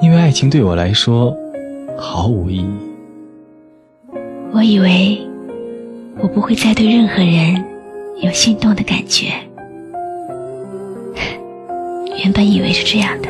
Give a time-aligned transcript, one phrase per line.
[0.00, 1.36] 因为爱情对我来说
[1.98, 2.78] 毫无意义。
[4.52, 5.20] 我以为
[6.18, 7.62] 我不会再对任何人
[8.22, 9.32] 有心动的感觉，
[12.22, 13.28] 原本以为是这样的。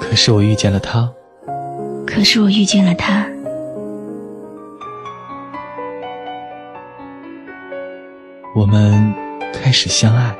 [0.00, 1.10] 可是我遇见了他。
[2.06, 3.24] 可是我遇见了他。
[8.56, 9.14] 我们
[9.52, 10.34] 开始相爱。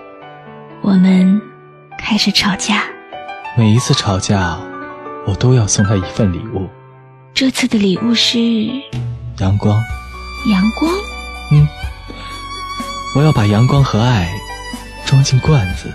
[0.82, 1.40] 我们
[1.96, 2.89] 开始吵架。
[3.56, 4.56] 每一次吵架，
[5.26, 6.68] 我都要送他一份礼物。
[7.34, 8.38] 这次的礼物是
[9.38, 9.78] 阳光。
[10.50, 10.90] 阳光？
[11.52, 11.68] 嗯，
[13.16, 14.32] 我要把阳光和爱
[15.04, 15.92] 装进罐子，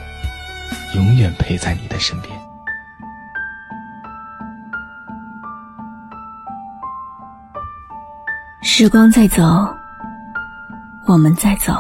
[0.95, 2.37] 永远陪在你的身边。
[8.61, 9.43] 时光在走，
[11.07, 11.73] 我们在走。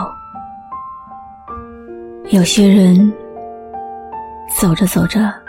[2.31, 3.13] 有些人
[4.57, 5.44] 走着走着。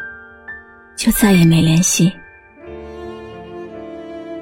[1.06, 2.12] 就再也没联系。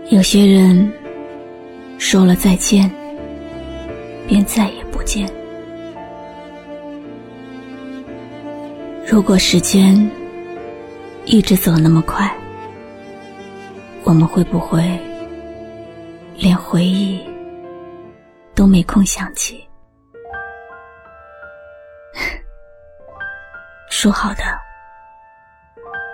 [0.08, 0.90] 有些人
[1.98, 2.90] 说了再见，
[4.26, 5.30] 便再也不见。
[9.06, 10.10] 如果时间
[11.26, 12.34] 一直走那么快，
[14.02, 14.98] 我们会不会
[16.34, 17.20] 连回忆
[18.54, 19.62] 都没空想起？
[23.90, 24.63] 说好的。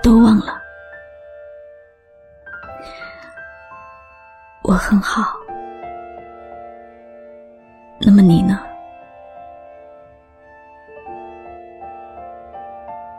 [0.03, 0.61] 都忘了，
[4.63, 5.37] 我很好。
[8.01, 8.61] 那么你呢？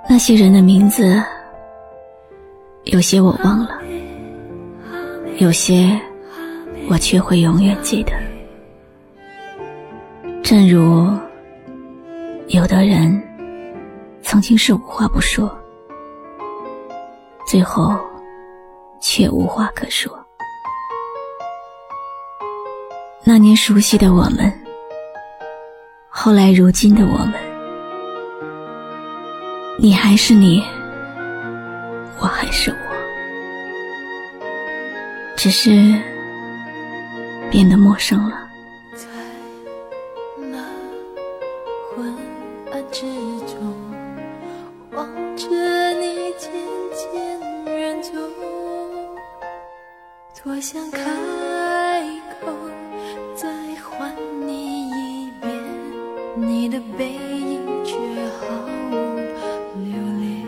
[0.09, 1.23] 那些人的名字，
[2.85, 3.79] 有些我忘了，
[5.37, 5.99] 有些
[6.89, 8.11] 我却会永远记得。
[10.43, 11.07] 正如
[12.47, 13.21] 有的人
[14.21, 15.55] 曾经是无话不说。
[17.51, 17.93] 最后，
[19.01, 20.09] 却无话可说。
[23.25, 24.49] 那年熟悉的我们，
[26.07, 27.33] 后来如今的我们，
[29.77, 30.63] 你还是你，
[32.21, 32.77] 我还是我，
[35.35, 35.69] 只是
[37.49, 38.49] 变得陌生了。
[50.43, 50.99] 多想开
[52.41, 52.51] 口
[53.35, 54.11] 再唤
[54.47, 55.53] 你一遍，
[56.35, 57.95] 你的背影却
[58.39, 58.47] 毫
[58.89, 58.95] 无
[59.85, 60.43] 留恋。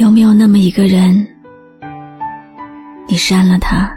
[0.00, 1.24] 有没有那么一个人，
[3.06, 3.88] 你删了他，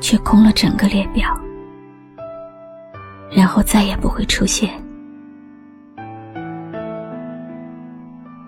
[0.00, 1.32] 却空了整个列表，
[3.30, 4.68] 然后再也不会出现？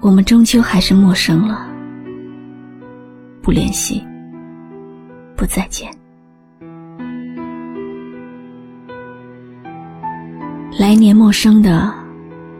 [0.00, 1.68] 我们终究还是陌生了。
[3.42, 4.06] 不联系，
[5.36, 5.90] 不再见。
[10.78, 11.92] 来年陌生的，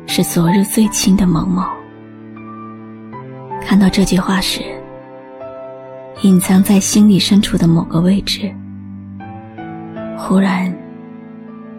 [0.09, 1.63] 是昨日最亲的某某。
[3.61, 4.61] 看到这句话时，
[6.23, 8.53] 隐藏在心里深处的某个位置，
[10.19, 10.75] 忽然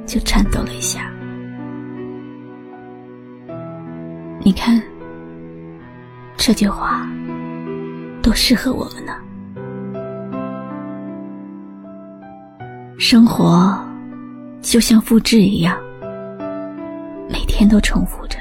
[0.06, 1.12] 就颤抖了一下。
[4.40, 4.81] 你看，
[6.38, 7.06] 这句话。
[8.23, 9.13] 多适合我们呢。
[12.97, 13.78] 生活
[14.61, 15.78] 就像复制一样，
[17.29, 18.39] 每天都重复着。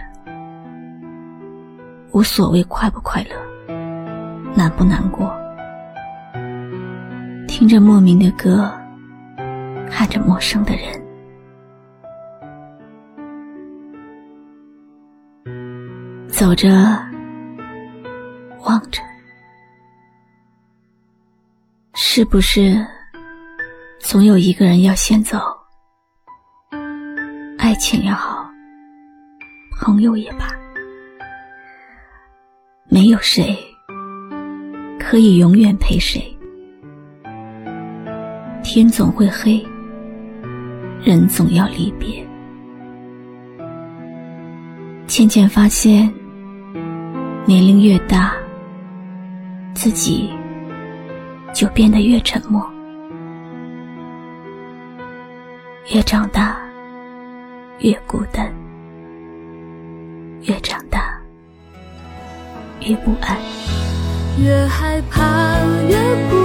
[2.12, 3.30] 无所谓快不快乐，
[4.54, 5.34] 难不难过。
[7.48, 8.70] 听着莫名的歌，
[9.90, 11.02] 看着陌生的人，
[16.28, 16.68] 走着，
[22.14, 22.86] 是不是
[23.98, 25.40] 总有一个人要先走？
[27.56, 28.46] 爱情也好，
[29.80, 30.46] 朋友也罢，
[32.90, 33.56] 没有谁
[35.00, 36.22] 可以永远陪谁。
[38.62, 39.66] 天总会黑，
[41.02, 42.22] 人总要离别。
[45.06, 46.12] 渐渐发现，
[47.46, 48.34] 年龄越大，
[49.72, 50.30] 自己
[51.52, 52.62] 就变得越沉默；
[55.94, 56.56] 越长大，
[57.80, 58.46] 越孤单；
[60.42, 61.20] 越长大，
[62.80, 63.36] 越不安。
[64.42, 65.58] 越害怕，
[65.88, 65.96] 越
[66.30, 66.41] 孤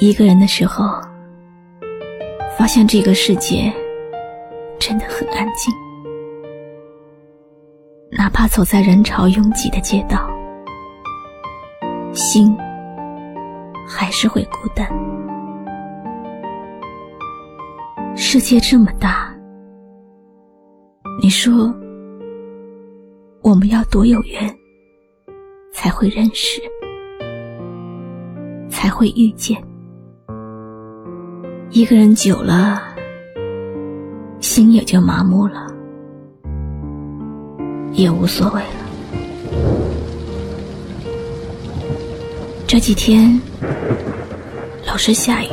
[0.00, 0.98] 一个人的时候，
[2.56, 3.70] 发现这个世界
[4.78, 5.74] 真的很安静。
[8.10, 10.26] 哪怕走在人潮拥挤的街道，
[12.14, 12.56] 心
[13.86, 14.88] 还是会孤单。
[18.16, 19.30] 世界这么大，
[21.20, 21.74] 你说
[23.42, 24.50] 我们要多有缘，
[25.74, 26.58] 才会认识，
[28.70, 29.62] 才会遇见。
[31.72, 32.82] 一个人久了，
[34.40, 35.68] 心也就麻木了，
[37.92, 38.68] 也无所谓了。
[42.66, 43.40] 这几天
[44.84, 45.48] 老是下雨，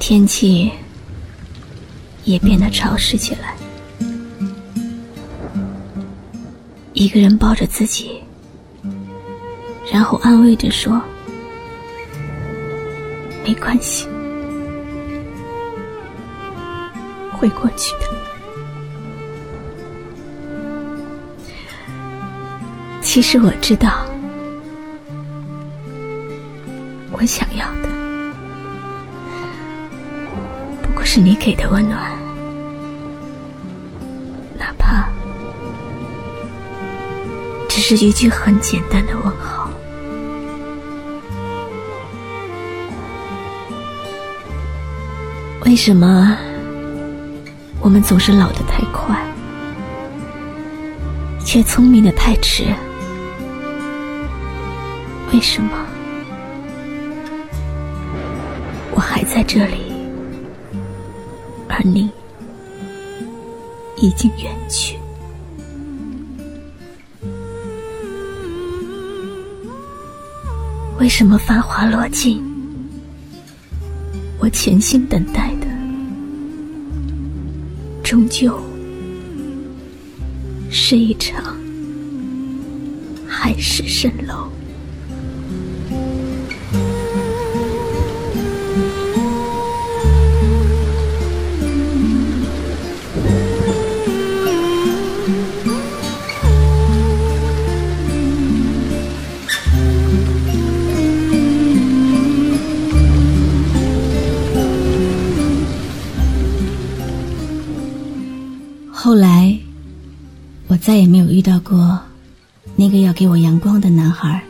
[0.00, 0.72] 天气
[2.24, 3.54] 也变得潮湿起来。
[6.92, 8.20] 一个人抱着自己，
[9.92, 11.00] 然后安慰着说。
[13.46, 14.08] 没关系，
[17.30, 18.06] 会过去的。
[23.00, 24.04] 其实我知道，
[27.12, 27.88] 我想要的
[30.82, 32.00] 不过是你给的温暖，
[34.58, 35.08] 哪怕
[37.68, 39.65] 只是一句很简单的问候。
[45.66, 46.38] 为什么
[47.80, 49.20] 我们总是老得太快，
[51.44, 52.64] 却聪明的太迟？
[55.34, 55.70] 为什么
[58.92, 59.92] 我还在这里，
[61.68, 62.08] 而你
[63.96, 64.96] 已经远去？
[71.00, 72.45] 为什么繁华落尽？
[74.46, 75.66] 我潜心等待的，
[78.04, 78.56] 终究
[80.70, 81.42] 是一场
[83.26, 84.48] 海市蜃楼。
[109.06, 109.56] 后来，
[110.66, 111.96] 我再也没有遇到过
[112.74, 114.42] 那个要给我阳光的男孩。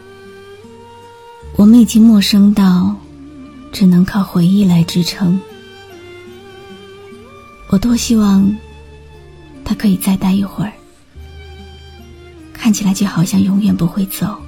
[1.56, 2.96] 我们已经陌生到
[3.70, 5.38] 只能靠回忆来支撑。
[7.68, 8.50] 我多希望
[9.62, 10.72] 他可以再待一会儿，
[12.54, 14.40] 看起来就好像永远不会走。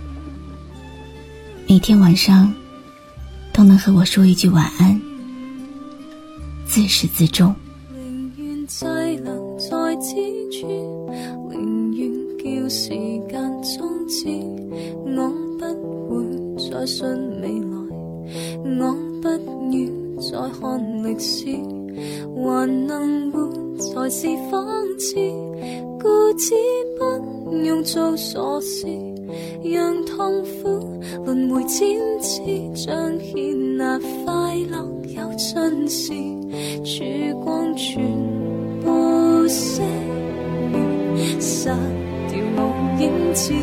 [1.67, 2.50] 每天晚上
[3.53, 4.99] 都能和我说一句晚安，
[6.67, 7.55] 自始至终。
[16.88, 17.07] 信
[17.42, 17.76] 未来，
[18.80, 18.80] 我
[19.21, 19.28] 不
[19.76, 19.76] 要
[20.23, 20.28] 再
[20.59, 20.62] 看
[21.04, 21.37] 历史，
[22.35, 23.37] 还能活
[23.76, 24.50] 才是讽
[24.99, 25.07] 刺。
[26.00, 26.54] 故此
[26.99, 28.87] 不用做傻事，
[29.62, 32.40] 让痛苦轮回千次，
[32.75, 34.75] 彰显那快乐
[35.14, 36.14] 有尽时，
[36.85, 37.04] 曙
[37.45, 38.02] 光全。
[39.50, 39.87] 失了，
[41.40, 41.71] 失
[42.28, 42.59] 掉无
[43.00, 43.54] 影子，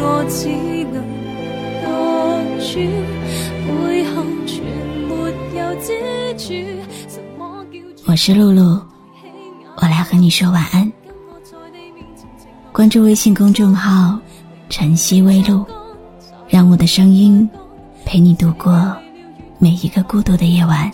[0.00, 0.48] 我只
[0.94, 0.96] 能
[8.06, 8.80] 我是露露，
[9.76, 10.90] 我来和你说晚安。
[12.72, 14.18] 关注微信公众号
[14.70, 15.62] “晨曦微露”，
[16.48, 17.48] 让我的声音
[18.06, 18.96] 陪你度过
[19.58, 20.90] 每一个孤独的夜晚。